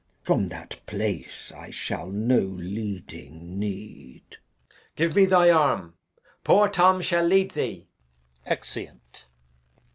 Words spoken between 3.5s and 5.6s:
need. Edg. Give me thy